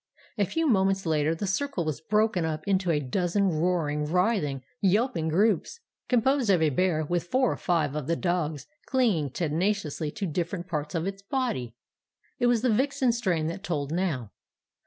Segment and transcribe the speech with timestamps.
[0.39, 5.27] A few moments later the circle was broken up into a dozen roaring, writhing, yelping
[5.27, 10.25] groups, composed of a bear with four or five of the dogs clinging tenaciously to
[10.25, 11.75] different parts of its body.
[12.39, 14.31] "It was the Vixen strain that told now.